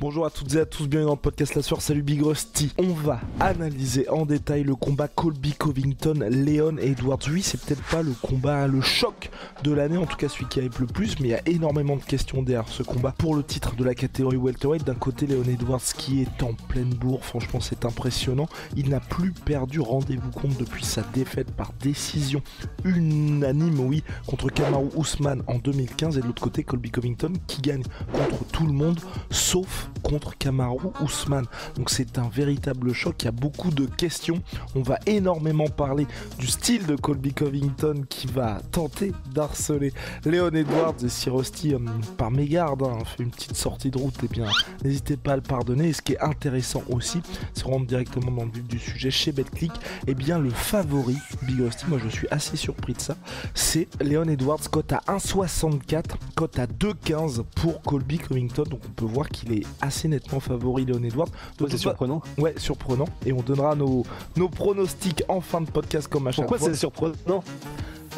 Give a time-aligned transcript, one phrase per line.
[0.00, 2.72] Bonjour à toutes et à tous, bienvenue dans le podcast La Soeur, salut Big Rusty.
[2.78, 7.18] On va analyser en détail le combat Colby Covington, Leon Edwards.
[7.30, 9.28] Oui, c'est peut-être pas le combat, le choc
[9.62, 11.96] de l'année, en tout cas celui qui arrive le plus, mais il y a énormément
[11.96, 13.14] de questions derrière ce combat.
[13.18, 16.94] Pour le titre de la catégorie welterweight, d'un côté Leon Edwards qui est en pleine
[16.94, 18.48] bourre, franchement c'est impressionnant.
[18.76, 22.40] Il n'a plus perdu, rendez-vous compte, depuis sa défaite par décision
[22.86, 27.82] unanime, oui, contre Kamaru Usman en 2015, et de l'autre côté Colby Covington qui gagne
[28.14, 28.98] contre tout le monde,
[29.28, 31.46] sauf contre Kamaru Ousmane.
[31.76, 34.42] Donc c'est un véritable choc, il y a beaucoup de questions.
[34.74, 36.06] On va énormément parler
[36.38, 39.92] du style de Colby Covington qui va tenter d'harceler
[40.24, 41.78] Léon Edwards et si Rusty, euh,
[42.16, 44.46] par mégarde, hein, fait une petite sortie de route, et eh bien
[44.84, 45.88] n'hésitez pas à le pardonner.
[45.88, 47.20] Et ce qui est intéressant aussi,
[47.54, 50.50] c'est qu'on rentre directement dans le vif du sujet chez BetClick, et eh bien le
[50.50, 53.16] favori Big Rusty, moi je suis assez surpris de ça,
[53.54, 56.04] c'est Léon Edwards, cote à 1,64,
[56.34, 58.64] cote à 2,15 pour Colby Covington.
[58.64, 61.28] Donc on peut voir qu'il est assez nettement favori Léon Edwards.
[61.68, 62.22] c'est surprenant.
[62.38, 63.06] Ouais, surprenant.
[63.26, 64.04] Et on donnera nos,
[64.36, 67.42] nos pronostics en fin de podcast comme à chaque Pourquoi c'est surprenant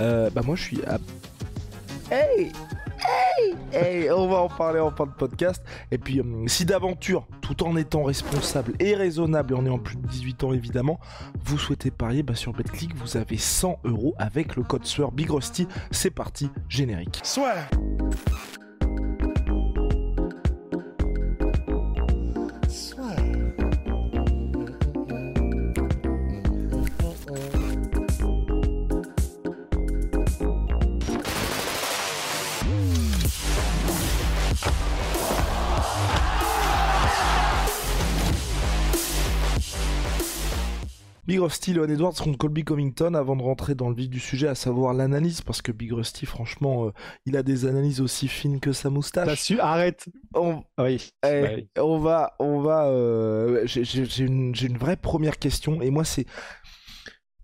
[0.00, 0.98] euh, Bah moi je suis à...
[2.11, 2.53] Hey
[3.05, 5.62] Hey, hey, on va en parler en fin de podcast.
[5.91, 9.97] Et puis, euh, si d'aventure, tout en étant responsable et raisonnable, et en ayant plus
[9.97, 11.00] de 18 ans évidemment,
[11.44, 15.31] vous souhaitez parier bah, sur BetClick, vous avez 100 euros avec le code SUEUR Big
[15.31, 15.67] Rusty.
[15.91, 17.20] C'est parti, générique.
[17.25, 17.55] Soit
[41.25, 44.48] Big Rusty, Leon Edwards contre Colby Covington avant de rentrer dans le vif du sujet,
[44.48, 46.91] à savoir l'analyse, parce que Big Rusty, franchement, euh,
[47.27, 49.28] il a des analyses aussi fines que sa moustache.
[49.28, 50.06] T'as su, arrête.
[50.34, 51.11] On, oui.
[51.25, 52.87] Eh, on va, on va.
[52.89, 56.27] Euh, j'ai une, une vraie première question, et moi c'est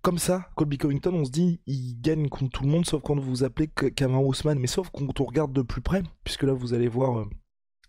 [0.01, 3.15] comme ça, Colby Covington, on se dit, il gagne contre tout le monde, sauf quand
[3.15, 6.53] vous vous appelez Cameron Ousmane, mais sauf quand on regarde de plus près, puisque là
[6.53, 7.25] vous allez voir euh,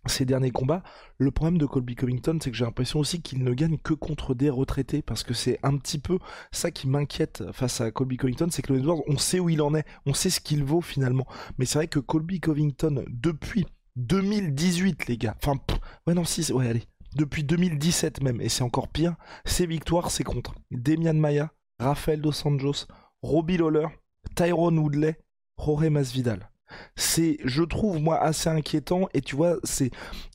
[0.07, 0.83] ces derniers combats.
[1.17, 4.33] Le problème de Colby Covington, c'est que j'ai l'impression aussi qu'il ne gagne que contre
[4.33, 6.17] des retraités, parce que c'est un petit peu
[6.51, 9.61] ça qui m'inquiète face à Colby Covington, c'est que le Edwards, on sait où il
[9.61, 11.27] en est, on sait ce qu'il vaut finalement.
[11.57, 13.65] Mais c'est vrai que Colby Covington, depuis
[13.97, 15.59] 2018, les gars, enfin,
[16.07, 16.83] ouais, non, si, ouais, allez,
[17.15, 22.47] depuis 2017 même, et c'est encore pire, ses victoires, c'est contre Demian Maya, Rafael Dos
[22.47, 22.85] Anjos,
[23.21, 23.87] Robbie Lawler,
[24.35, 25.17] Tyrone Woodley,
[25.57, 26.50] Jorge Masvidal
[26.95, 29.07] c'est, je trouve, moi, assez inquiétant.
[29.13, 29.91] Et tu vois, c'est,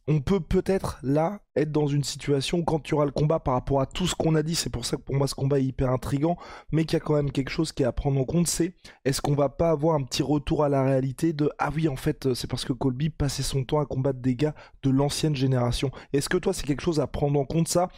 [0.09, 3.81] on peut peut-être là être dans une situation quand tu auras le combat par rapport
[3.81, 4.55] à tout ce qu'on a dit.
[4.55, 6.37] C'est pour ça que pour moi, ce combat est hyper intrigant,
[6.71, 8.47] mais qu'il y a quand même quelque chose qui est à prendre en compte.
[8.47, 8.75] C'est,
[9.05, 11.97] est-ce qu'on va pas avoir un petit retour à la réalité de, ah oui, en
[11.97, 15.91] fait, c'est parce que Colby passait son temps à combattre des gars de l'ancienne génération.
[16.13, 17.89] Est-ce que toi, c'est quelque chose à prendre en compte ça?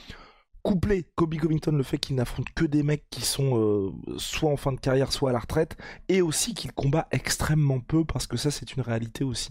[0.69, 4.59] Couplé Kobe Covington le fait qu'il n'affronte que des mecs qui sont euh, soit en
[4.59, 8.37] fin de carrière soit à la retraite et aussi qu'il combat extrêmement peu parce que
[8.37, 9.51] ça c'est une réalité aussi.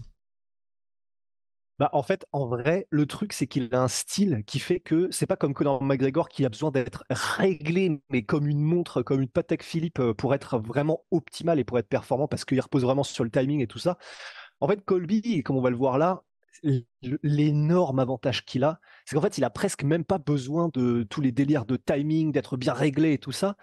[1.80, 5.08] Bah en fait, en vrai, le truc c'est qu'il a un style qui fait que
[5.10, 9.20] c'est pas comme dans McGregor qui a besoin d'être réglé mais comme une montre, comme
[9.20, 12.82] une Patek Philippe euh, pour être vraiment optimal et pour être performant parce qu'il repose
[12.84, 13.98] vraiment sur le timing et tout ça.
[14.60, 16.24] En fait, Colby, comme on va le voir là,
[17.22, 21.20] l'énorme avantage qu'il a, c'est qu'en fait, il a presque même pas besoin de tous
[21.20, 23.56] les délires de timing, d'être bien réglé et tout ça,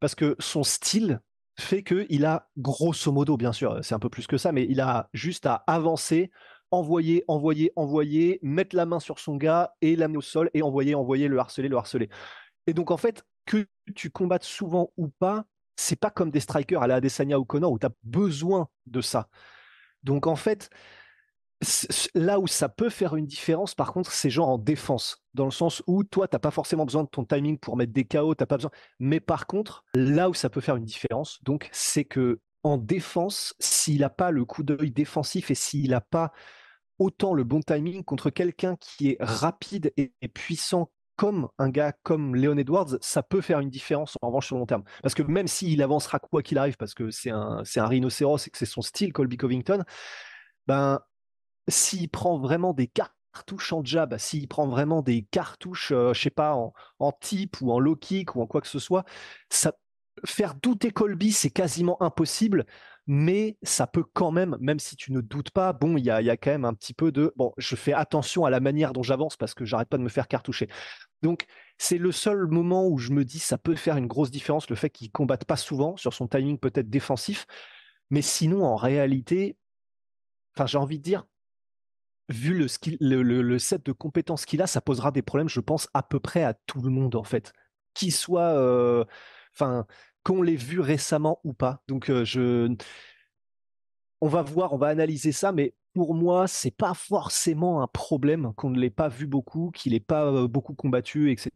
[0.00, 1.20] parce que son style
[1.58, 4.80] fait qu'il a, grosso modo, bien sûr, c'est un peu plus que ça, mais il
[4.80, 6.30] a juste à avancer,
[6.70, 10.94] envoyer, envoyer, envoyer, mettre la main sur son gars et l'amener au sol et envoyer,
[10.94, 12.08] envoyer, le harceler, le harceler.
[12.66, 15.44] Et donc, en fait, que tu combattes souvent ou pas,
[15.76, 19.00] c'est pas comme des strikers à la Adesanya ou Connor où tu as besoin de
[19.00, 19.28] ça.
[20.02, 20.70] Donc, en fait,
[22.14, 25.50] là où ça peut faire une différence, par contre, c'est genre en défense, dans le
[25.50, 28.46] sens où toi, t'as pas forcément besoin de ton timing pour mettre des KO, t'as
[28.46, 28.70] pas besoin.
[28.98, 33.54] Mais par contre, là où ça peut faire une différence, donc, c'est que en défense,
[33.58, 36.32] s'il n'a pas le coup d'œil défensif et s'il n'a pas
[36.98, 42.34] autant le bon timing contre quelqu'un qui est rapide et, puissant comme un gars comme
[42.34, 44.84] Leon Edwards, ça peut faire une différence en revanche sur le long terme.
[45.02, 48.46] Parce que même s'il avancera quoi qu'il arrive, parce que c'est un, c'est un rhinocéros
[48.46, 49.84] et que c'est son style, Colby Covington,
[50.66, 51.00] ben
[51.68, 56.30] s'il prend vraiment des cartouches en jab, s'il prend vraiment des cartouches, euh, je sais
[56.30, 59.04] pas, en, en type ou en low kick ou en quoi que ce soit,
[59.50, 59.72] ça,
[60.24, 62.66] faire douter Colby, c'est quasiment impossible,
[63.06, 66.22] mais ça peut quand même, même si tu ne doutes pas, bon, il y a,
[66.22, 68.92] y a, quand même un petit peu de, bon, je fais attention à la manière
[68.92, 70.68] dont j'avance parce que j'arrête pas de me faire cartoucher.
[71.22, 71.46] Donc,
[71.78, 74.76] c'est le seul moment où je me dis, ça peut faire une grosse différence, le
[74.76, 77.46] fait qu'il combatte pas souvent sur son timing peut-être défensif,
[78.10, 79.56] mais sinon, en réalité,
[80.54, 81.26] enfin, j'ai envie de dire,
[82.28, 82.54] vu
[83.00, 86.42] le, set de compétences qu'il a, ça posera des problèmes, je pense, à peu près
[86.42, 87.52] à tout le monde, en fait.
[87.94, 88.54] Qu'il soit.
[88.56, 89.04] Euh,
[90.24, 91.82] qu'on l'ait vu récemment ou pas.
[91.88, 92.74] Donc, euh.
[94.20, 98.52] On va voir, on va analyser ça, mais pour moi, c'est pas forcément un problème
[98.56, 101.50] qu'on ne l'ait pas vu beaucoup, qu'il n'ait pas euh, beaucoup combattu, etc.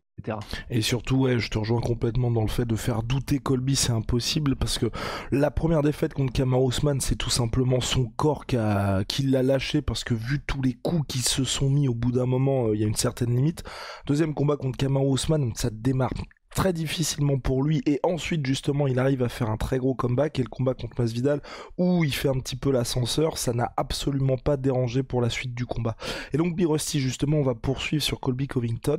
[0.71, 3.93] Et surtout, ouais, je te rejoins complètement dans le fait de faire douter Colby, c'est
[3.93, 4.87] impossible parce que
[5.31, 10.05] la première défaite contre Kamar Ousmane, c'est tout simplement son corps qui, l'a lâché parce
[10.05, 12.81] que vu tous les coups qui se sont mis au bout d'un moment, euh, il
[12.81, 13.63] y a une certaine limite.
[14.07, 16.13] Deuxième combat contre Kamar Ousmane, ça démarre
[16.59, 20.41] très difficilement pour lui et ensuite justement il arrive à faire un très gros comeback
[20.41, 21.41] et le combat contre Masvidal
[21.77, 25.55] où il fait un petit peu l'ascenseur ça n'a absolument pas dérangé pour la suite
[25.55, 25.97] du combat.
[26.33, 28.97] Et donc Birusty justement on va poursuivre sur Colby Covington.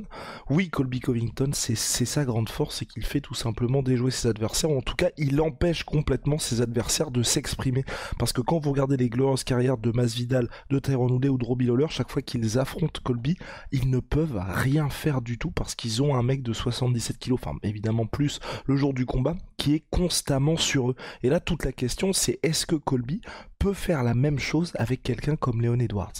[0.50, 4.71] Oui Colby Covington c'est sa grande force c'est qu'il fait tout simplement déjouer ses adversaires.
[4.71, 7.83] Ou en tout cas il empêche complètement ses adversaires de s'exprimer.
[8.17, 11.44] Parce que quand vous regardez les glorieuses carrières de Masvidal de Tyrone Woodley ou de
[11.44, 13.35] Robbie Lawler chaque fois qu'ils affrontent Colby
[13.73, 17.35] ils ne peuvent rien faire du tout parce qu'ils ont un mec de 77 kg
[17.63, 20.96] évidemment plus le jour du combat, qui est constamment sur eux.
[21.24, 23.22] Et là, toute la question, c'est est-ce que Colby
[23.57, 26.13] peut faire la même chose avec quelqu'un comme Léon Edwards?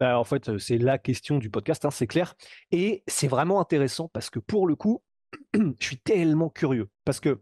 [0.00, 2.34] Bah, en fait, euh, c'est la question du podcast, hein, c'est clair.
[2.70, 5.02] Et c'est vraiment intéressant parce que pour le coup,
[5.54, 6.88] je suis tellement curieux.
[7.04, 7.40] Parce que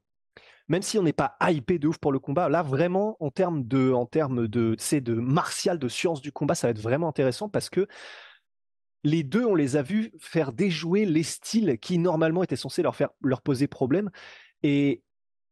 [0.69, 3.65] même si on n'est pas hypé de ouf pour le combat, là vraiment en termes
[3.67, 7.49] de, en termes de, de martial, de science du combat, ça va être vraiment intéressant
[7.49, 7.87] parce que
[9.05, 12.97] les deux, on les a vus faire déjouer les styles qui normalement étaient censés leur
[12.97, 14.11] faire leur poser problème.
[14.63, 15.03] Et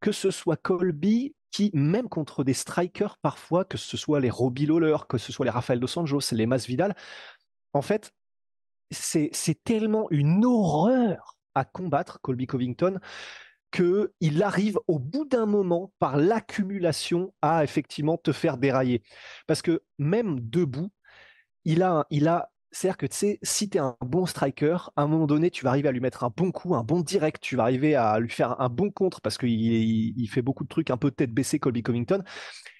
[0.01, 4.65] que ce soit Colby, qui même contre des strikers parfois, que ce soit les Robbie
[4.65, 6.95] Lawler, que ce soit les Rafael dos Anjos, les Masvidal,
[7.73, 8.11] en fait,
[8.91, 12.99] c'est tellement une horreur à combattre Colby Covington
[13.71, 19.01] qu'il arrive au bout d'un moment par l'accumulation à effectivement te faire dérailler.
[19.47, 20.91] Parce que même debout,
[21.65, 23.05] il a, il a c'est-à-dire que
[23.41, 26.01] si tu es un bon striker, à un moment donné, tu vas arriver à lui
[26.01, 28.91] mettre un bon coup, un bon direct, tu vas arriver à lui faire un bon
[28.91, 32.21] contre parce qu'il il, fait beaucoup de trucs un peu tête baissée, Colby Covington.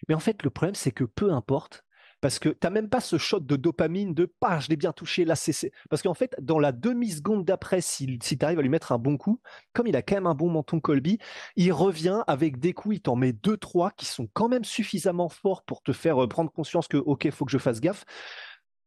[0.10, 1.86] Mais en fait, le problème, c'est que peu importe,
[2.20, 4.92] parce que tu n'as même pas ce shot de dopamine de pas, je l'ai bien
[4.92, 5.72] touché, là, c'est.
[5.90, 8.98] Parce qu'en fait, dans la demi-seconde d'après, si, si tu arrives à lui mettre un
[8.98, 9.40] bon coup,
[9.72, 11.20] comme il a quand même un bon menton Colby,
[11.56, 15.30] il revient avec des coups, il t'en met deux, trois qui sont quand même suffisamment
[15.30, 18.04] forts pour te faire euh, prendre conscience que, ok, faut que je fasse gaffe.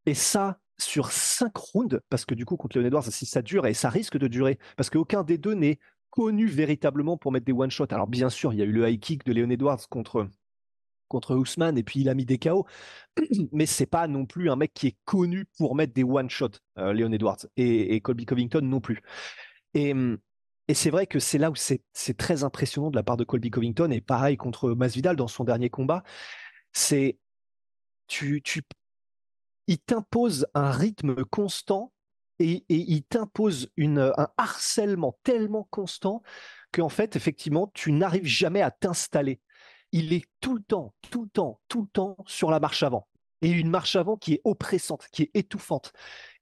[0.04, 3.74] Et ça, sur cinq rounds, parce que du coup, contre Leon Edwards, ça dure, et
[3.74, 5.78] ça risque de durer, parce qu'aucun des deux n'est
[6.10, 7.92] connu véritablement pour mettre des one-shots.
[7.92, 10.28] Alors bien sûr, il y a eu le high kick de Leon Edwards contre
[11.08, 12.66] contre Ousmane et puis il a mis des KO.
[13.52, 16.92] Mais c'est pas non plus un mec qui est connu pour mettre des one-shots, euh,
[16.92, 19.00] Leon Edwards et, Colby Covington non plus.
[19.74, 19.94] Et,
[20.68, 21.82] et c'est vrai que c'est là où c'est
[22.16, 25.70] très impressionnant de la part de Colby Covington et pareil contre Masvidal dans son dernier
[25.70, 26.02] combat.
[26.72, 27.18] C'est
[28.06, 28.62] tu, tu,
[29.68, 31.92] il t'impose un rythme constant
[32.40, 36.22] et, il t'impose un harcèlement tellement constant
[36.72, 39.40] qu'en fait, effectivement, tu n'arrives jamais à t'installer.
[39.92, 43.08] Il est tout le temps, tout le temps, tout le temps sur la marche avant.
[43.40, 45.92] Et une marche avant qui est oppressante, qui est étouffante.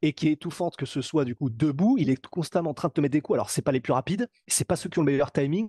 [0.02, 2.88] Et qui est étouffante que ce soit du coup debout, il est constamment en train
[2.88, 3.36] de te mettre des coups.
[3.36, 5.68] Alors, c'est pas les plus rapides, c'est pas ceux qui ont le meilleur timing.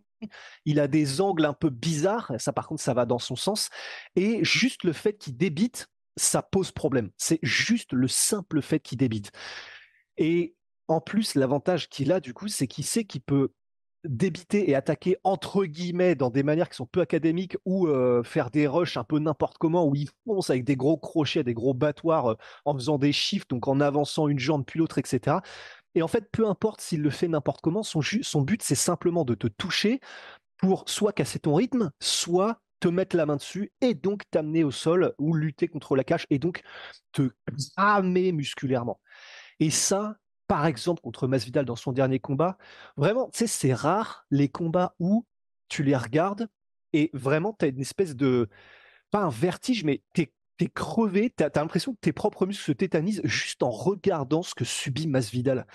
[0.66, 3.70] Il a des angles un peu bizarres, ça par contre, ça va dans son sens.
[4.16, 7.12] Et juste le fait qu'il débite, ça pose problème.
[7.18, 9.32] C'est juste le simple fait qu'il débite.
[10.18, 10.56] Et
[10.88, 13.54] en plus, l'avantage qu'il a, du coup, c'est qu'il sait qu'il peut
[14.04, 18.52] débiter et attaquer entre guillemets dans des manières qui sont peu académiques ou euh, faire
[18.52, 21.74] des rushs un peu n'importe comment où il fonce avec des gros crochets, des gros
[21.74, 25.38] battoirs euh, en faisant des shifts, donc en avançant une jambe puis l'autre, etc.
[25.96, 29.26] Et en fait, peu importe s'il le fait n'importe comment, son, son but c'est simplement
[29.26, 30.00] de te toucher
[30.58, 34.72] pour soit casser ton rythme, soit te mettre la main dessus et donc t'amener au
[34.72, 36.62] sol ou lutter contre la cage et donc
[37.12, 37.30] te
[37.76, 39.00] cramer musculairement.
[39.60, 40.18] Et ça,
[40.48, 42.58] par exemple, contre Masvidal dans son dernier combat,
[42.96, 45.26] vraiment, tu sais, c'est rare les combats où
[45.70, 46.48] tu les regardes
[46.94, 48.50] et vraiment tu as une espèce de,
[49.12, 50.30] pas un vertige, mais tu
[50.60, 54.56] es crevé, tu as, l'impression que tes propres muscles se tétanisent juste en regardant ce
[54.56, 55.68] que subit Masvidal.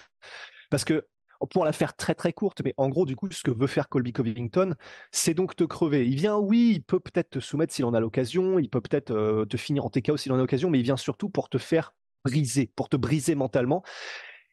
[0.71, 1.07] Parce que
[1.51, 3.89] pour la faire très très courte, mais en gros, du coup, ce que veut faire
[3.89, 4.75] Colby Covington,
[5.11, 6.07] c'est donc te crever.
[6.07, 9.11] Il vient, oui, il peut peut-être te soumettre s'il en a l'occasion, il peut peut-être
[9.11, 11.59] euh, te finir en TKO s'il en a l'occasion, mais il vient surtout pour te
[11.59, 11.95] faire
[12.25, 13.83] briser, pour te briser mentalement.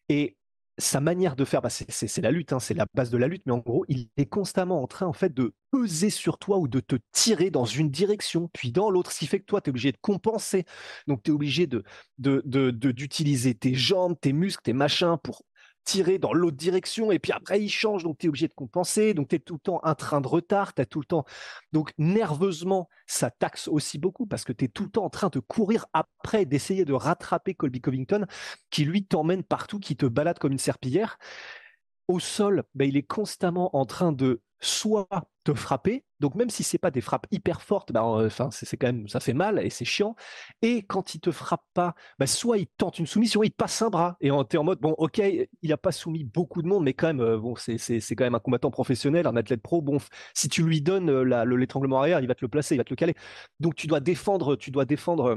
[0.10, 0.38] Et
[0.80, 3.44] sa manière de faire, bah, c'est la lutte, hein, c'est la base de la lutte,
[3.46, 6.68] mais en gros, il est constamment en train en fait de peser sur toi ou
[6.68, 9.70] de te tirer dans une direction, puis dans l'autre, ce qui fait que toi, tu
[9.70, 10.66] es obligé de compenser.
[11.08, 11.84] Donc, tu es obligé de
[12.18, 15.44] d'utiliser de, tes jambes, tes muscles, tes machins pour
[15.90, 19.16] tirer dans l'autre direction et puis après il change, donc tu es obligé de compenser,
[19.16, 21.26] donc tu es tout le temps un train de retard, tu as tout le temps.
[21.74, 25.30] Donc nerveusement, ça taxe aussi beaucoup parce que tu es tout le temps en train
[25.30, 28.28] de courir après, d'essayer de rattraper Colby Covington
[28.70, 31.18] qui lui t'emmène partout, qui te balade comme une serpillière.
[32.08, 35.08] Au sol, ben, il est constamment en train de soit
[35.44, 38.88] te frapper, donc même si c'est pas des frappes hyper fortes, bah, enfin c'est quand
[38.88, 40.16] même ça fait mal et c'est chiant.
[40.62, 43.90] Et quand il te frappe pas, bah, soit il tente une soumission, il passe un
[43.90, 45.22] bras et es en mode bon ok
[45.62, 48.36] il a pas soumis beaucoup de monde, mais quand même euh, bon c'est quand même
[48.36, 49.82] un combattant professionnel, un athlète pro.
[49.82, 49.98] Bon
[50.34, 52.92] si tu lui donnes euh, l'étranglement arrière, il va te le placer, il va te
[52.92, 53.16] le caler.
[53.60, 55.36] Donc tu dois défendre, tu dois défendre euh,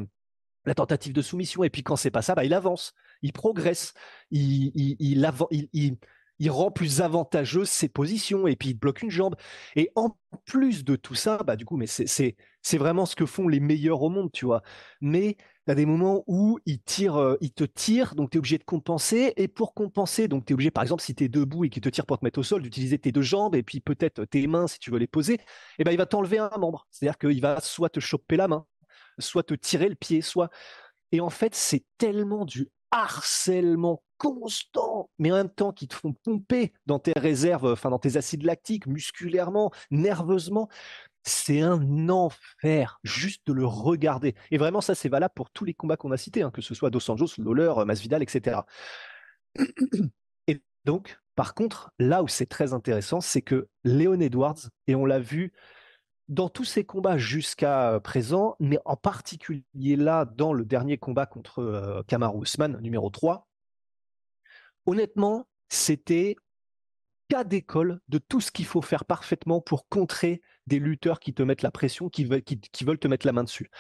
[0.64, 3.94] la tentative de soumission et puis quand c'est pas ça, bah, il avance, il progresse,
[4.30, 5.96] il, il, il, il
[6.38, 9.36] il rend plus avantageuse ses positions et puis il bloque une jambe.
[9.76, 13.48] Et en plus de tout ça, bah du coup, mais c'est vraiment ce que font
[13.48, 14.62] les meilleurs au monde, tu vois.
[15.00, 15.36] Mais
[15.66, 18.58] tu as des moments où il tire, euh, il te tire, donc tu es obligé
[18.58, 19.32] de compenser.
[19.36, 21.82] Et pour compenser, donc tu es obligé, par exemple, si tu es debout et qu'il
[21.82, 24.46] te tire pour te mettre au sol, d'utiliser tes deux jambes et puis peut-être tes
[24.46, 25.34] mains si tu veux les poser.
[25.34, 25.38] Et
[25.80, 26.86] eh ben il va t'enlever un membre.
[26.90, 28.66] C'est-à-dire qu'il va soit te choper la main,
[29.18, 30.50] soit te tirer le pied, soit.
[31.12, 36.12] Et en fait, c'est tellement du harcèlement constant, mais en même temps qui te font
[36.12, 40.68] pomper dans tes réserves, enfin dans tes acides lactiques, musculairement, nerveusement.
[41.25, 44.34] C'est un enfer juste de le regarder.
[44.50, 46.75] Et vraiment, ça, c'est valable pour tous les combats qu'on a cités, hein, que ce
[46.75, 48.61] soit Dos Anjos, Lawler, Masvidal, etc.
[50.49, 55.06] Et donc, par contre, là où c'est très intéressant, c'est que Léon Edwards, et on
[55.06, 55.52] l'a vu
[56.29, 61.61] dans tous ces combats jusqu'à présent, mais en particulier là, dans le dernier combat contre
[61.61, 63.47] euh, Kamaru Usman, numéro 3,
[64.87, 66.37] honnêtement, c'était
[67.29, 71.43] cas d'école de tout ce qu'il faut faire parfaitement pour contrer des lutteurs qui te
[71.43, 73.71] mettent la pression, qui veulent, te mettre la main dessus.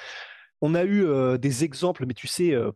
[0.60, 2.70] On a eu euh, des exemples, mais tu sais, euh,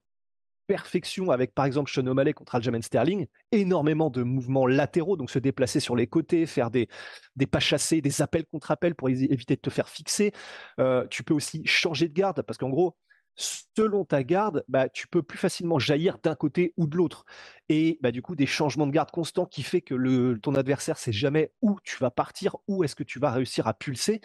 [0.66, 5.38] perfection avec par exemple Sean O'Malley contre Aljamain Sterling, énormément de mouvements latéraux, donc se
[5.38, 6.88] déplacer sur les côtés, faire des,
[7.36, 10.32] des pas chassés, des appels contre appels pour éviter de te faire fixer.
[10.80, 12.96] Euh, tu peux aussi changer de garde, parce qu'en gros,
[13.36, 17.24] selon ta garde, bah, tu peux plus facilement jaillir d'un côté ou de l'autre.
[17.68, 20.98] Et bah, du coup, des changements de garde constants qui fait que le, ton adversaire
[20.98, 24.20] sait jamais où tu vas partir, où est-ce que tu vas réussir à pulser.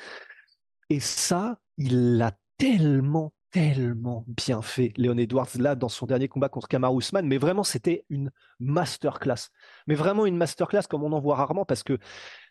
[0.90, 6.50] Et ça, il l'a tellement, tellement bien fait, Léon Edwards, là, dans son dernier combat
[6.50, 7.28] contre Kamar Ousmane.
[7.28, 9.50] Mais vraiment, c'était une masterclass.
[9.88, 12.00] Mais vraiment une masterclass comme on en voit rarement parce que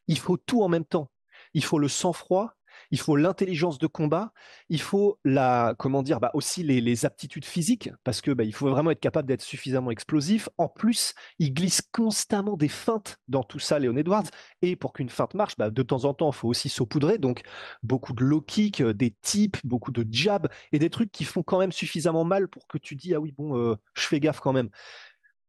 [0.07, 1.11] il faut tout en même temps.
[1.55, 2.55] Il faut le sang-froid,
[2.91, 4.33] il faut l'intelligence de combat,
[4.69, 8.69] il faut la, comment dire, bah aussi les, aptitudes physiques, parce que bah, il faut
[8.69, 10.49] vraiment être capable d'être suffisamment explosif.
[10.59, 14.27] En plus, il glisse constamment des feintes dans tout ça, Léon Edwards.
[14.61, 17.19] Et pour qu'une feinte marche, bah, de temps en temps, il faut aussi saupoudrer.
[17.19, 17.43] Donc,
[17.83, 21.43] beaucoup de low kick, euh, des tips, beaucoup de jabs et des trucs qui font
[21.43, 24.41] quand même suffisamment mal pour que tu dis, ah oui, bon, euh, je fais gaffe
[24.41, 24.69] quand même.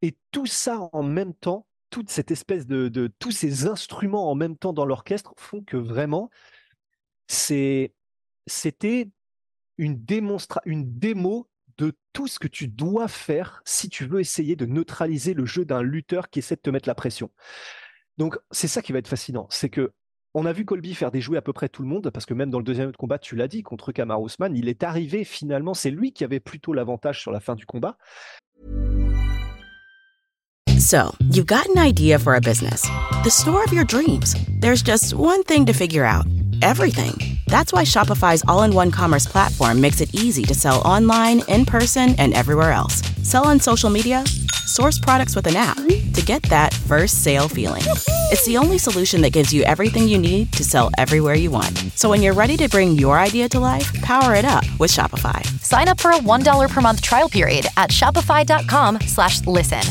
[0.02, 4.36] Et tout ça en même temps, toute cette espèce de, de tous ces instruments en
[4.36, 6.30] même temps dans l'orchestre font que vraiment,
[7.32, 9.10] c'était
[9.78, 10.38] une, démo
[11.78, 15.66] de tout ce que tu dois faire si tu veux essayer de neutraliser le jeu
[15.66, 17.32] d'un lutteur qui essaie de te mettre la pression.
[18.18, 19.94] Donc c'est ça qui va être fascinant, c'est que
[20.34, 22.50] on a vu Colby faire déjouer à peu près tout le monde, parce que même
[22.50, 25.92] dans le deuxième combat, tu l'as dit, contre Kamar Ousmane, il est arrivé finalement, c'est
[25.92, 27.98] lui qui avait plutôt l'avantage sur la fin du combat.
[30.80, 32.84] So, you've got an idea for a business.
[33.26, 34.36] The store of your dreams.
[34.62, 36.26] There's just one thing to figure out.
[36.62, 37.38] Everything.
[37.48, 41.66] That's why Shopify's all in one commerce platform makes it easy to sell online, in
[41.66, 43.02] person, and everywhere else.
[43.28, 44.26] Sell on social media,
[44.66, 47.84] source products with an app to get that first sale feeling.
[48.32, 51.78] It's the only solution that gives you everything you need to sell everywhere you want.
[51.96, 55.46] So when you're ready to bring your idea to life, power it up with Shopify.
[55.62, 59.82] Sign up for a $1 per month trial period at shopify.com slash listen.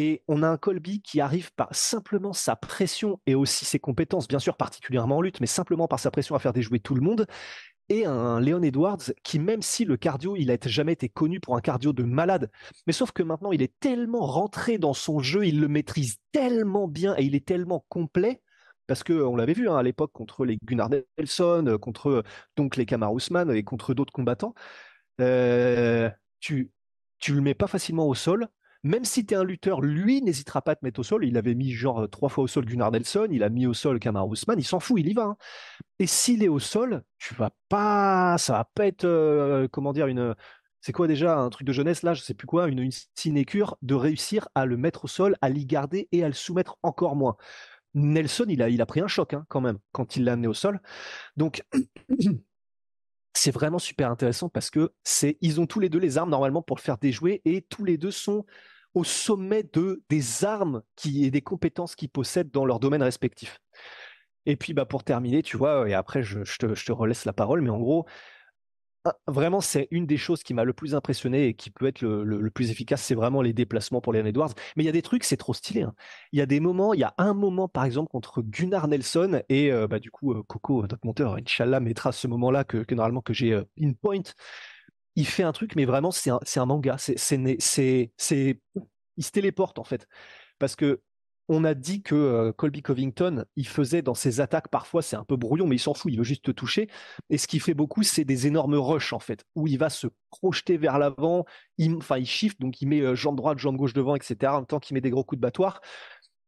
[0.00, 4.28] Et on a un Colby qui arrive par simplement sa pression et aussi ses compétences,
[4.28, 7.00] bien sûr particulièrement en lutte, mais simplement par sa pression à faire déjouer tout le
[7.00, 7.26] monde.
[7.88, 11.56] Et un Léon Edwards qui, même si le cardio, il n'a jamais été connu pour
[11.56, 12.48] un cardio de malade,
[12.86, 16.86] mais sauf que maintenant il est tellement rentré dans son jeu, il le maîtrise tellement
[16.86, 18.40] bien et il est tellement complet
[18.86, 22.22] parce que on l'avait vu hein, à l'époque contre les Gunnar Nelson, contre
[22.54, 24.54] donc les Kamar Ousmane et contre d'autres combattants.
[25.20, 26.70] Euh, tu
[27.18, 28.48] tu le mets pas facilement au sol,
[28.84, 31.24] même si tu es un lutteur, lui n'hésitera pas à te mettre au sol.
[31.24, 33.74] Il avait mis genre euh, trois fois au sol Gunnar Nelson, il a mis au
[33.74, 35.24] sol Kamar Ousmane, il s'en fout, il y va.
[35.24, 35.36] Hein.
[35.98, 40.06] Et s'il est au sol, tu vas pas, ça va pas être, euh, comment dire,
[40.06, 40.34] une,
[40.80, 43.94] c'est quoi déjà un truc de jeunesse là, je sais plus quoi, une, sinécure de
[43.94, 47.36] réussir à le mettre au sol, à l'y garder et à le soumettre encore moins.
[47.94, 50.46] Nelson, il a, il a pris un choc hein, quand même quand il l'a amené
[50.46, 50.80] au sol.
[51.36, 51.62] Donc
[53.38, 56.60] c'est vraiment super intéressant parce que c'est ils ont tous les deux les armes normalement
[56.60, 58.44] pour le faire déjouer et tous les deux sont
[58.94, 63.60] au sommet de des armes qui et des compétences qu'ils possèdent dans leur domaine respectif.
[64.46, 67.32] Et puis bah pour terminer, tu vois, et après je, te, je te relaisse la
[67.32, 68.06] parole, mais en gros,
[69.26, 72.50] vraiment, c'est une des choses qui m'a le plus impressionné et qui peut être le,
[72.50, 74.52] plus efficace, c'est vraiment les déplacements pour Leon Edwards.
[74.76, 75.82] Mais il y a des trucs, c'est trop stylé.
[75.82, 75.94] Hein.
[76.32, 79.42] Il y a des moments, il y a un moment, par exemple, contre Gunnar Nelson
[79.48, 83.22] et euh, bah, du coup, euh, Coco, notre monteur, Inch'Allah, mettra ce moment-là que, normalement
[83.22, 84.22] que j'ai euh, in point.
[85.16, 86.96] Il fait un truc, mais vraiment, c'est un, un, manga.
[86.98, 88.60] C'est, c'est,
[89.16, 90.06] il se téléporte en fait.
[90.58, 91.00] Parce que
[91.48, 95.24] on a dit que euh, Colby Covington, il faisait dans ses attaques parfois, c'est un
[95.24, 96.88] peu brouillon, mais il s'en fout, il veut juste te toucher.
[97.30, 100.06] Et ce qu'il fait beaucoup, c'est des énormes rushs en fait, où il va se
[100.30, 101.44] projeter vers l'avant,
[101.78, 104.52] il, enfin il shift, donc il met euh, jambe droite, jambe gauche devant, etc.
[104.52, 105.80] En même temps qu'il met des gros coups de battoir.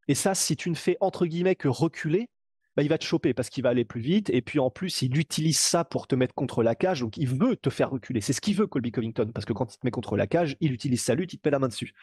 [0.09, 2.29] Et ça, si tu ne fais entre guillemets que reculer,
[2.77, 4.31] bah, il va te choper parce qu'il va aller plus vite.
[4.31, 7.01] Et puis en plus, il utilise ça pour te mettre contre la cage.
[7.01, 8.21] Donc il veut te faire reculer.
[8.21, 10.57] C'est ce qu'il veut, Colby Covington, parce que quand il te met contre la cage,
[10.61, 11.95] il utilise sa lutte, il te met la main dessus.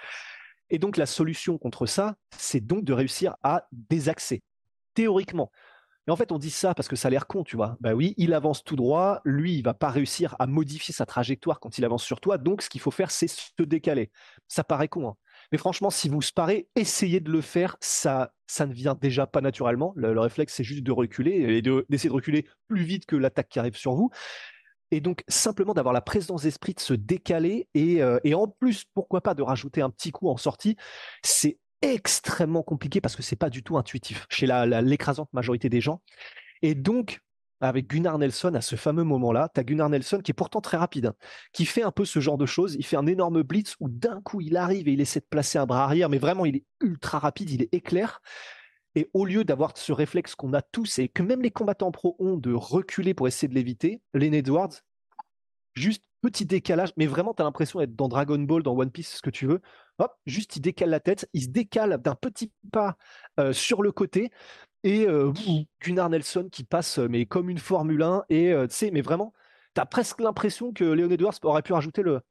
[0.69, 4.43] Et donc la solution contre ça, c'est donc de réussir à désaxer,
[4.93, 5.51] théoriquement.
[6.07, 7.77] Et en fait, on dit ça parce que ça a l'air con, tu vois.
[7.81, 11.59] Bah oui, il avance tout droit, lui, il va pas réussir à modifier sa trajectoire
[11.59, 14.09] quand il avance sur toi, donc ce qu'il faut faire, c'est se décaler.
[14.47, 15.15] Ça paraît con, hein.
[15.51, 19.39] Mais franchement, si vous sparez, essayez de le faire, ça, ça ne vient déjà pas
[19.39, 19.93] naturellement.
[19.95, 23.59] Le, réflexe, c'est juste de reculer et d'essayer de reculer plus vite que l'attaque qui
[23.59, 24.09] arrive sur vous.
[24.91, 28.85] Et donc, simplement d'avoir la présence d'esprit de se décaler et, euh, et en plus,
[28.93, 30.77] pourquoi pas de rajouter un petit coup en sortie,
[31.23, 36.01] c'est extrêmement compliqué parce que c'est pas du tout intuitif chez l'écrasante majorité des gens.
[36.61, 37.19] Et donc,
[37.61, 40.77] avec Gunnar Nelson à ce fameux moment-là, tu as Gunnar Nelson qui est pourtant très
[40.77, 41.15] rapide, hein,
[41.53, 42.75] qui fait un peu ce genre de choses.
[42.75, 45.57] Il fait un énorme blitz où d'un coup il arrive et il essaie de placer
[45.57, 48.21] un bras arrière, mais vraiment il est ultra rapide, il est éclair.
[48.97, 52.15] Et au lieu d'avoir ce réflexe qu'on a tous et que même les combattants pro
[52.17, 54.73] ont de reculer pour essayer de l'éviter, Len Edwards,
[55.75, 59.17] juste petit décalage, mais vraiment, tu as l'impression d'être dans Dragon Ball, dans One Piece,
[59.17, 59.61] ce que tu veux.
[59.99, 62.97] Hop, juste il décale la tête, il se décale d'un petit pas
[63.39, 64.31] euh, sur le côté
[64.83, 65.31] et euh,
[65.79, 69.31] Gunnar Nelson qui passe mais comme une Formule 1 et euh, tu sais, mais vraiment,
[69.75, 72.21] tu as presque l'impression que Léon Edwards aurait pu rajouter le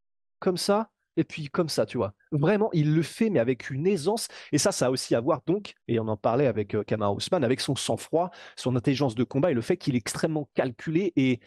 [0.40, 2.14] comme ça et puis comme ça, tu vois.
[2.32, 4.28] Vraiment, il le fait, mais avec une aisance.
[4.52, 7.14] Et ça, ça a aussi à voir, donc, et on en parlait avec euh, Kamar
[7.14, 11.12] Ousmane, avec son sang-froid, son intelligence de combat et le fait qu'il est extrêmement calculé
[11.16, 11.40] et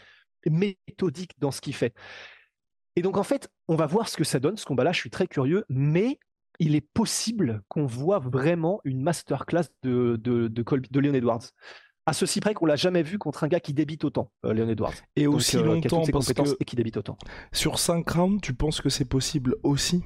[0.49, 1.93] méthodique dans ce qu'il fait.
[2.95, 4.91] Et donc, en fait, on va voir ce que ça donne, ce combat-là.
[4.91, 6.19] Je suis très curieux, mais
[6.59, 11.51] il est possible qu'on voit vraiment une masterclass de, de, de, de Leon Edwards
[12.09, 14.67] à ceci près qu'on l'a jamais vu contre un gars qui débite autant, euh, Léon
[14.67, 14.95] Edwards.
[15.15, 17.17] Et aussi euh, longtemps parce que et qui débite autant.
[17.51, 20.03] Sur 5 rounds, tu penses que c'est possible aussi?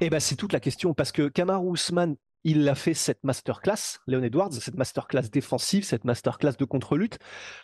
[0.00, 4.00] Eh ben c'est toute la question parce que Kamaru Usman, il a fait cette masterclass,
[4.08, 7.20] Léon Edwards, cette masterclass défensive, cette masterclass de contre-lutte.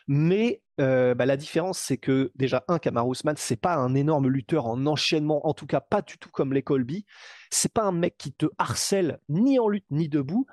[0.07, 4.29] Mais euh, bah, la différence, c'est que déjà, un, Kamaru Usman, c'est pas un énorme
[4.29, 7.07] lutteur en enchaînement, en tout cas pas du tout comme les Colby.
[7.51, 10.47] C'est pas un mec qui te harcèle ni en lutte ni debout.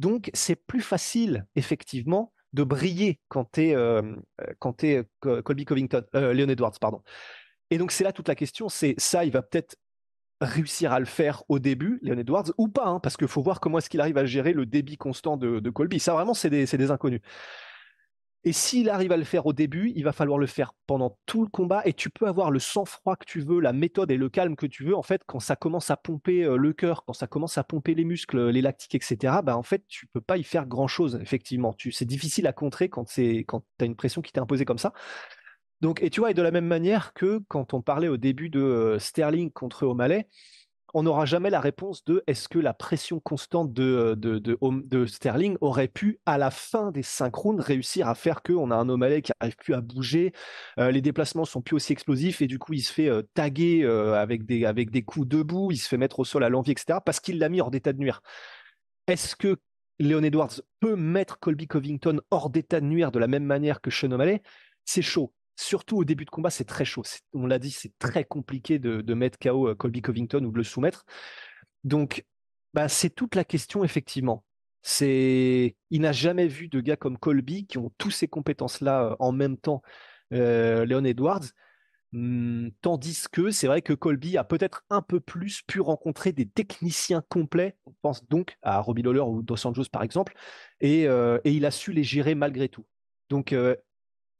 [0.00, 4.16] Donc, c'est plus facile, effectivement, de briller quand tu es, euh,
[4.58, 7.02] quand es euh, Colby Covington, euh, Leon Edwards, pardon.
[7.68, 9.76] Et donc, c'est là toute la question, c'est ça, il va peut-être
[10.40, 13.60] réussir à le faire au début, Leon Edwards, ou pas, hein, parce qu'il faut voir
[13.60, 16.00] comment est-ce qu'il arrive à gérer le débit constant de, Colby.
[16.00, 17.20] Ça, vraiment, c'est des, des inconnus.
[18.42, 21.42] Et s'il arrive à le faire au début, il va falloir le faire pendant tout
[21.42, 24.30] le combat et tu peux avoir le sang-froid que tu veux, la méthode et le
[24.30, 24.96] calme que tu veux.
[24.96, 27.94] En fait, quand ça commence à pomper euh, le cœur, quand ça commence à pomper
[27.94, 31.76] les muscles, les lactiques, etc., bah en fait, tu peux pas y faire grand-chose, effectivement.
[31.92, 34.78] c'est difficile à contrer quand c'est quand tu as une pression qui t'est imposée comme
[34.78, 34.94] ça.
[35.82, 38.50] Donc, et tu vois, et de la même manière que quand on parlait au début
[38.50, 40.28] de euh, Sterling contre O'Malley,
[40.94, 45.56] on n'aura jamais la réponse de est-ce que la pression constante de, de, de, Sterling
[45.60, 49.32] aurait pu, à la fin des cinq réussir à faire qu'on a un O'Malley qui
[49.40, 50.32] n'arrive plus à bouger,
[50.78, 53.82] euh, les déplacements sont plus aussi explosifs et du coup il se fait euh, taguer
[53.84, 56.72] euh, avec, des, avec des coups debout, il se fait mettre au sol à l'envie,
[56.72, 56.98] etc.
[57.04, 58.20] parce qu'il l'a mis hors d'état de nuire.
[59.06, 59.58] Est-ce que
[59.98, 63.90] Leon Edwards peut mettre Colby Covington hors d'état de nuire de la même manière que
[63.90, 64.42] Sean O'Malley
[64.84, 67.02] C'est chaud surtout au début de combat, c'est très chaud.
[67.34, 70.64] On l'a dit, c'est très compliqué de, mettre KO euh, Colby Covington ou de le
[70.64, 71.04] soumettre.
[71.84, 72.24] Donc,
[72.74, 74.44] bah, c'est toute la question, effectivement.
[75.00, 79.32] Il n'a jamais vu de gars comme Colby qui ont tous ces compétences-là euh, en
[79.32, 79.82] même temps,
[80.32, 81.44] euh, Leon Edwards.
[82.12, 86.46] Hum, tandis que c'est vrai que Colby a peut-être un peu plus pu rencontrer des
[86.46, 87.76] techniciens complets.
[87.86, 90.34] On pense donc à Robbie Lawler ou Dos Anjos par exemple,
[90.80, 91.06] et,
[91.44, 92.84] il a su les gérer malgré tout.
[93.28, 93.54] Donc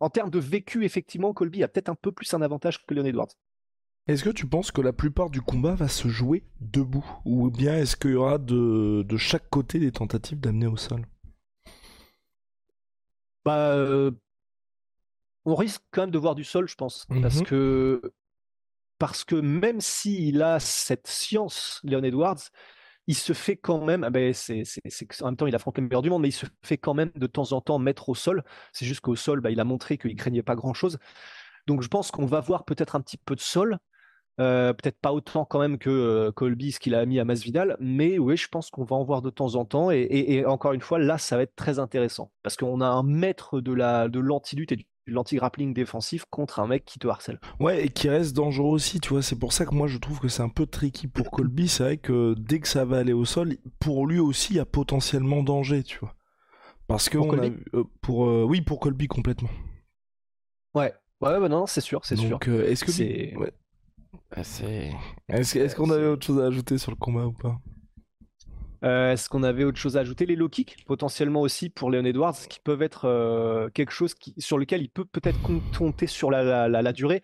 [0.00, 3.04] en termes de vécu, effectivement, Colby a peut-être un peu plus un avantage que Leon
[3.04, 3.28] Edwards.
[4.06, 7.06] Est-ce que tu penses que la plupart du combat va se jouer debout?
[7.24, 11.06] Ou bien est-ce qu'il y aura de, chaque côté des tentatives d'amener au sol?
[13.44, 13.72] Bah.
[13.72, 14.10] Euh,
[15.44, 18.12] on risque quand même de voir du sol, je pense, parce mmh que
[18.98, 22.50] parce que même s'il a cette science, Leon Edwards,
[23.06, 24.62] il se fait quand même, ah ben c'est,
[25.22, 27.10] en même temps il affronte le meilleur du monde, mais il se fait quand même
[27.14, 28.44] de temps en temps mettre au sol.
[28.72, 30.98] C'est juste qu'au sol, bah, il a montré qu'il craignait pas grand chose.
[31.66, 33.78] Donc je pense qu'on va voir peut-être un petit peu de sol,
[34.40, 37.76] euh, peut-être pas autant quand même que euh, Colby, ce qu'il a mis à Masvidal,
[37.80, 39.90] mais oui, je pense qu'on va en voir de temps en temps.
[39.90, 43.60] Et, encore une fois, là, ça va être très intéressant parce qu'on a un maître
[43.60, 47.40] de la de et du l'anti-grappling défensif contre un mec qui te harcèle.
[47.58, 49.22] Ouais, et qui reste dangereux aussi, tu vois.
[49.22, 51.68] C'est pour ça que moi je trouve que c'est un peu tricky pour Colby.
[51.68, 54.60] C'est vrai que dès que ça va aller au sol, pour lui aussi, il y
[54.60, 56.14] a potentiellement danger, tu vois.
[56.86, 59.50] Parce que pour, euh, pour oui, pour Colby complètement.
[60.74, 62.38] Ouais, ouais, bah non, c'est sûr, c'est sûr.
[62.46, 63.34] est-ce que c'est
[64.32, 64.42] ah,
[65.38, 67.60] est-ce qu'on avait autre chose à ajouter sur le combat ou pas?
[68.84, 70.26] Euh, Est-ce qu'on avait autre chose à ajouter?
[70.26, 74.58] Les low kicks, potentiellement aussi pour Leon Edwards, qui peuvent être euh, quelque chose sur
[74.58, 75.38] lequel il peut peut-être
[75.76, 77.22] compter sur la, la, durée.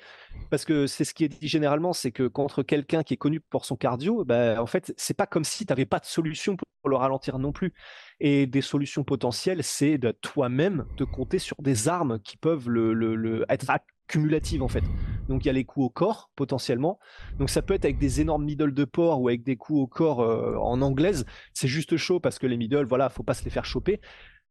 [0.51, 3.41] Parce que c'est ce qui est dit généralement, c'est que contre quelqu'un qui est connu
[3.41, 6.57] pour son cardio, bah, en fait, c'est pas comme si tu n'avais pas de solution
[6.57, 7.73] pour le ralentir non plus.
[8.21, 12.95] Et des solutions potentielles, c'est de toi-même de compter sur des armes qui peuvent le,
[12.95, 13.71] le, le être
[14.07, 14.85] cumulatives en fait.
[15.29, 16.99] Donc il y a les coups au corps potentiellement.
[17.39, 19.87] Donc ça peut être avec des énormes middle de port ou avec des coups au
[19.87, 21.25] corps euh, en anglaise.
[21.55, 24.01] C'est juste chaud parce que les middle, voilà, faut pas se les faire choper.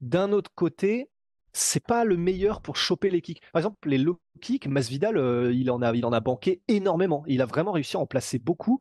[0.02, 1.10] D'un autre côté,
[1.54, 3.42] c'est pas le meilleur pour choper les kicks.
[3.54, 7.24] Par exemple, les low kicks, Masvidal, euh, il en a, il en a banqué énormément.
[7.28, 8.80] Il a vraiment réussi à en placer beaucoup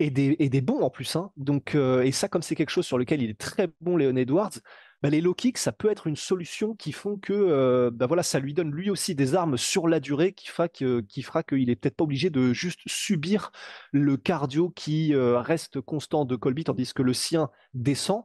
[0.00, 1.14] et des, et des bons en plus.
[1.14, 1.30] Hein.
[1.36, 4.16] Donc euh, et ça, comme c'est quelque chose sur lequel il est très bon, Léon
[4.16, 4.58] Edwards
[5.02, 8.22] bah, les low kicks, ça peut être une solution qui font que euh, bah, voilà,
[8.22, 11.96] ça lui donne lui aussi des armes sur la durée qui, fera qu'il est peut-être
[11.96, 13.50] pas obligé de juste subir
[13.92, 18.24] le cardio qui euh, reste constant de Colby tandis que le sien descend.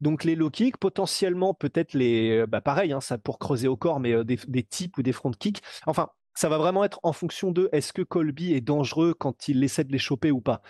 [0.00, 4.00] Donc les low kicks, potentiellement peut-être les, bah pareil, hein, ça pour creuser au corps,
[4.00, 5.60] mais euh, des, des types ou des front kicks.
[5.86, 9.62] Enfin, ça va vraiment être en fonction de est-ce que Colby est dangereux quand il
[9.64, 10.62] essaie de les choper ou pas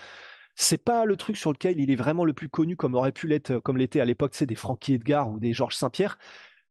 [0.61, 3.29] c'est pas le truc sur lequel il est vraiment le plus connu comme aurait pu
[3.29, 6.19] l'être, comme l'était à l'époque, c'est des Frankie Edgar ou des Georges Saint-Pierre.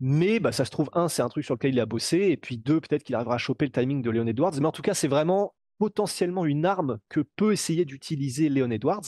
[0.02, 2.38] Mais bah, ça se trouve, un, c'est un truc sur lequel il a bossé, et
[2.38, 4.52] puis deux, peut-être qu'il arrivera à choper le timing de Leon Edwards.
[4.60, 9.06] Mais en tout cas, c'est vraiment potentiellement une arme que peut essayer d'utiliser Leon Edwards.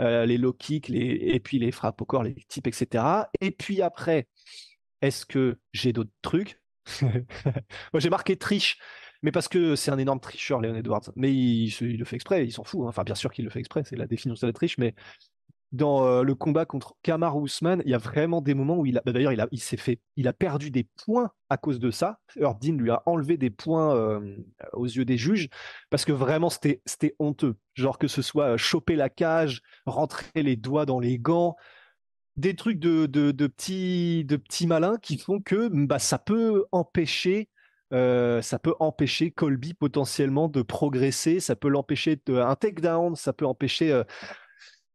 [0.00, 1.18] Euh, les low kicks, les...
[1.20, 3.04] et puis les frappes au corps, les types, etc.
[3.42, 4.26] Et puis après,
[5.02, 6.62] est-ce que j'ai d'autres trucs?
[7.02, 8.78] Moi, j'ai marqué triche
[9.22, 11.10] mais parce que c'est un énorme tricheur, Léon Edwards.
[11.16, 12.82] Mais il, le fait exprès, il s'en fout.
[12.82, 12.88] Hein.
[12.88, 14.94] Enfin, bien sûr qu'il le fait exprès, c'est la définition de la triche, mais
[15.72, 18.96] dans euh, le combat contre Kamar Ousmane, il y a vraiment des moments où il
[18.96, 22.20] a, bah, d'ailleurs, il s'est fait, il a perdu des points à cause de ça.
[22.36, 24.36] Erdin lui a enlevé des points euh,
[24.72, 25.48] aux yeux des juges
[25.90, 27.56] parce que vraiment c'était, c'était honteux.
[27.74, 31.56] Genre que ce soit euh, choper la cage, rentrer les doigts dans les gants,
[32.36, 36.64] des trucs de, de, de petits, de petits malins qui font que bah, ça peut
[36.72, 37.50] empêcher
[37.92, 43.32] euh, ça peut empêcher Colby potentiellement de progresser, ça peut l'empêcher de un takedown, ça
[43.32, 43.92] peut empêcher.
[43.92, 44.04] Euh,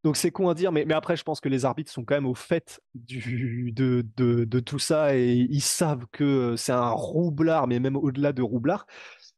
[0.03, 2.25] donc c'est con à dire, mais, après je pense que les arbitres sont quand même
[2.25, 8.33] au fait de, tout ça et ils savent que c'est un roublard, mais même au-delà
[8.33, 8.85] de roublard.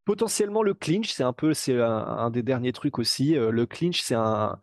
[0.05, 3.37] Potentiellement le clinch, c'est un peu, c'est un, des derniers trucs aussi.
[3.37, 4.59] Euh, le clinch, c'est un,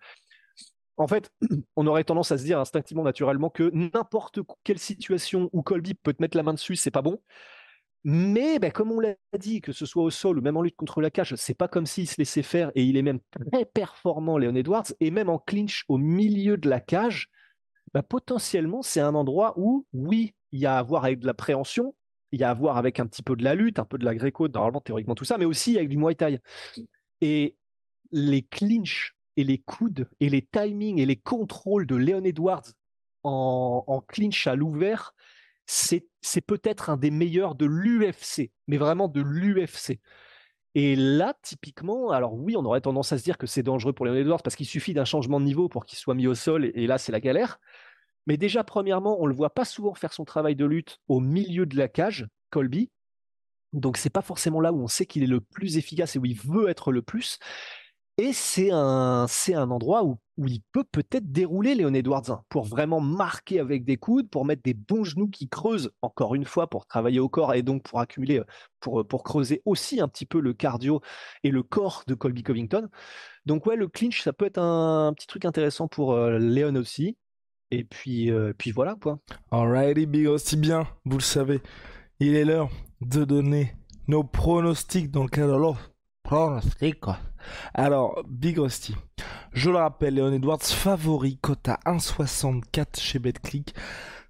[0.96, 1.32] en fait,
[1.76, 6.12] on aurait tendance à se dire instinctivement, naturellement, que n'importe quelle situation où Colby peut
[6.12, 7.20] te mettre la main dessus, c'est pas bon.
[8.04, 10.76] Mais ben, comme on l'a dit, que ce soit au sol ou même en lutte
[10.76, 13.64] contre la cage, c'est pas comme s'il se laissait faire et il est même très
[13.64, 17.30] performant, Léon Edwards, et même en clinch au milieu de la cage,
[17.94, 21.34] ben, potentiellement c'est un endroit où, oui, il y a à voir avec de la
[21.34, 21.94] préhension,
[22.32, 24.04] il y a à voir avec un petit peu de la lutte, un peu de
[24.04, 26.40] la gréco, normalement théoriquement tout ça, mais aussi avec du muay thai.
[27.20, 27.56] Et
[28.10, 32.64] les clinches et les coudes et les timings et les contrôles de Léon Edwards
[33.22, 35.14] en clinch à l'ouvert,
[35.66, 40.00] c'est peut-être un des meilleurs de l'UFC, mais vraiment de l'UFC.
[40.74, 44.06] Et là, typiquement, alors oui, on aurait tendance à se dire que c'est dangereux pour
[44.06, 46.64] Leon Edwards parce qu'il suffit d'un changement de niveau pour qu'il soit mis au sol,
[46.64, 47.60] et, là, c'est la galère.
[48.26, 51.66] Mais déjà, premièrement, on le voit pas souvent faire son travail de lutte au milieu
[51.66, 52.90] de la cage, Colby.
[53.72, 56.24] Donc, c'est pas forcément là où on sait qu'il est le plus efficace et où
[56.24, 57.38] il veut être le plus.
[58.18, 62.64] Et c'est un, c'est un endroit où, où il peut peut-être dérouler Léon Edwards pour
[62.64, 66.68] vraiment marquer avec des coudes, pour mettre des bons genoux qui creusent, encore une fois,
[66.68, 68.40] pour travailler au corps et donc pour accumuler,
[68.80, 71.00] pour, pour creuser aussi un petit peu le cardio
[71.44, 72.88] et le corps de Colby Covington.
[73.44, 77.16] Donc ouais, le clinch, ça peut être un, petit truc intéressant pour euh, Léon aussi.
[77.70, 79.18] Et puis, euh, puis voilà quoi.
[79.50, 81.60] Alrighty, Big aussi bien, vous le savez.
[82.20, 83.74] Il est l'heure de donner
[84.08, 85.78] nos pronostics dans le cadre de
[86.22, 87.04] pronostics.
[87.74, 88.94] Alors, Big Rusty,
[89.52, 93.74] je le rappelle, Léon Edwards favori, cote à 1,64 chez BetClick.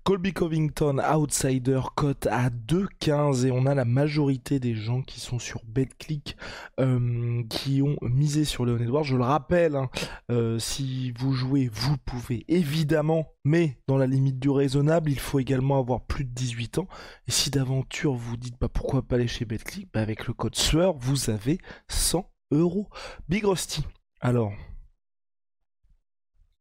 [0.04, 5.38] Colby Covington, outsider, cote à 2,15 et on a la majorité des gens qui sont
[5.38, 6.36] sur BetClick
[6.80, 9.04] euh, qui ont misé sur Léon Edwards.
[9.04, 9.90] Je le rappelle, hein,
[10.32, 15.38] euh, si vous jouez, vous pouvez évidemment, mais dans la limite du raisonnable, il faut
[15.38, 16.88] également avoir plus de 18 ans.
[17.28, 20.56] Et si d'aventure vous dites bah, pourquoi pas aller chez BetClick, bah, avec le code
[20.56, 22.88] SUEUR, vous avez 100 euros.
[23.28, 23.84] Big Rusty,
[24.20, 24.52] alors,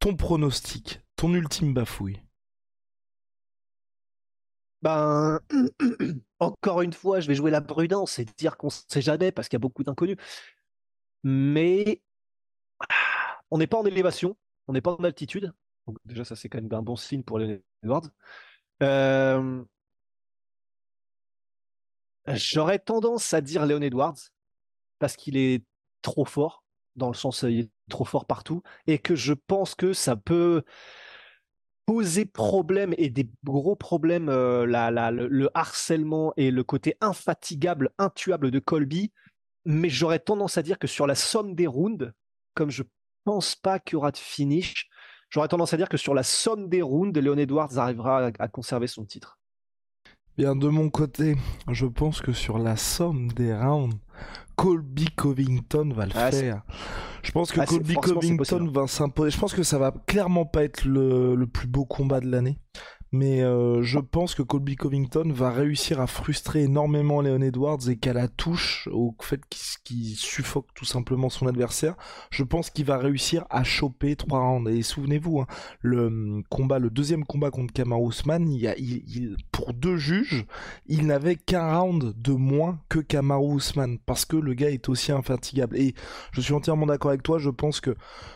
[0.01, 2.19] ton pronostic, ton ultime bafouille
[4.81, 5.39] ben,
[6.39, 9.47] encore une fois, je vais jouer la prudence et dire qu'on ne sait jamais parce
[9.47, 10.17] qu'il y a beaucoup d'inconnus.
[11.23, 12.01] Mais
[13.51, 14.35] on n'est pas en élévation,
[14.67, 15.53] on n'est pas en altitude.
[15.85, 18.09] Donc déjà, ça c'est quand même un bon signe pour les Edwards.
[18.81, 19.63] Euh,
[22.25, 24.17] j'aurais tendance à dire Léon Edwards
[24.97, 25.63] parce qu'il est
[26.01, 26.60] trop fort,
[26.95, 30.63] dans le sens il est trop fort partout, et que je pense que ça peut
[31.85, 38.59] poser problème et des gros problèmes, euh, le, harcèlement et le côté infatigable, intuable de
[38.59, 39.11] Colby.
[39.65, 42.13] Mais j'aurais tendance à dire que sur la somme des rounds,
[42.53, 42.83] comme je
[43.25, 44.89] pense pas qu'il y aura de finish,
[45.29, 48.87] j'aurais tendance à dire que sur la somme des rounds, Léon Edwards arrivera à, conserver
[48.87, 49.40] son titre.
[50.41, 51.35] Bien, de mon côté,
[51.69, 53.95] je pense que sur la somme des rounds,
[54.55, 56.63] Colby Covington va le faire.
[57.21, 59.29] Je pense que ah, Colby Covington va s'imposer.
[59.29, 62.57] Je pense que ça va clairement pas être le plus beau combat de l'année
[63.13, 67.97] mais euh, je pense que Colby Covington va réussir à frustrer énormément Leon Edwards et
[67.97, 69.41] qu'à la touche, au fait
[69.83, 71.95] qu'il suffoque tout simplement son adversaire,
[72.29, 74.71] je pense qu'il va réussir à choper trois rounds.
[74.71, 75.47] Et souvenez-vous, hein,
[75.81, 80.45] le hum, combat, le deuxième combat contre Kamar Ousmane, il, pour deux juges,
[80.87, 85.11] il n'avait qu'un round de moins que Kamar Ousmane parce que le gars est aussi
[85.11, 85.75] infatigable.
[85.75, 85.95] Et
[86.31, 87.39] je suis entièrement d'accord avec toi.
[87.39, 87.95] Je pense que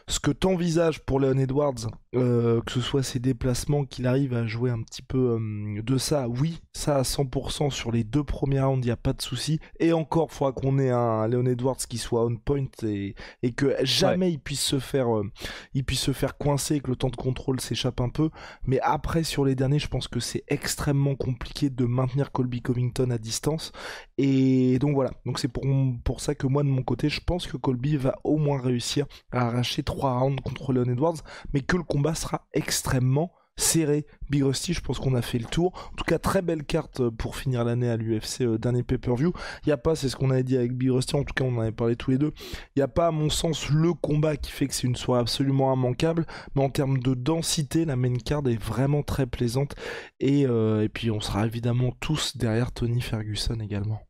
[0.10, 4.46] ce que t'envisages pour Leon Edwards, euh, que ce soit ses déplacements, qu'il arrive à
[4.46, 6.28] jouer un petit peu euh, de ça.
[6.28, 9.60] Oui, ça à 100% sur les deux premiers rounds, il n'y a pas de souci.
[9.80, 13.52] Et encore, il faudra qu'on ait un Leon Edwards qui soit on point et, et
[13.52, 15.30] que jamais il puisse se faire, euh,
[15.74, 18.30] il puisse se faire coincer et que le temps de contrôle s'échappe un peu.
[18.66, 23.10] Mais après, sur les derniers, je pense que c'est extrêmement compliqué de maintenir Colby Covington
[23.12, 23.72] à distance.
[24.18, 25.12] Et donc voilà.
[25.26, 25.64] Donc c'est pour,
[26.04, 29.06] pour ça que moi, de mon côté, je pense que Colby va au moins réussir
[29.32, 31.18] à arracher trois rounds contre Leon Edwards,
[31.54, 34.06] mais que le combat sera extrêmement serré.
[34.30, 35.74] Big Rusty, je pense qu'on a fait le tour.
[35.92, 39.34] En tout cas, très belle carte euh, pour finir l'année à l'UFC, euh, dernier pay-per-view.
[39.64, 41.44] Il n'y a pas, c'est ce qu'on avait dit avec Big Rusty, en tout cas
[41.44, 42.34] on en avait parlé tous les deux,
[42.76, 45.22] il n'y a pas à mon sens le combat qui fait que c'est une soirée
[45.22, 49.76] absolument immanquable, mais en termes de densité, la main card est vraiment très plaisante.
[50.20, 54.02] Et, euh, et puis on sera évidemment tous derrière Tony Ferguson également.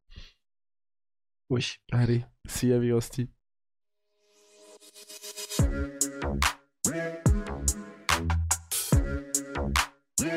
[1.50, 1.76] Oui.
[1.92, 3.30] Allez, see ya Big Rusty.
[10.26, 10.32] For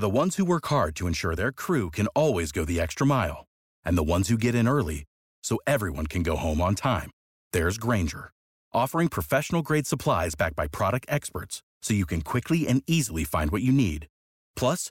[0.00, 3.46] the ones who work hard to ensure their crew can always go the extra mile,
[3.82, 5.04] and the ones who get in early
[5.42, 7.10] so everyone can go home on time,
[7.54, 8.30] there's Granger,
[8.74, 13.50] offering professional grade supplies backed by product experts so you can quickly and easily find
[13.50, 14.06] what you need.
[14.54, 14.90] Plus,